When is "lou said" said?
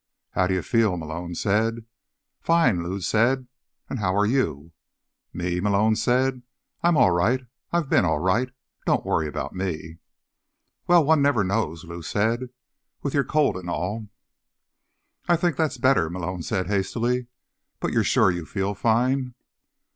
2.81-3.45, 11.83-12.49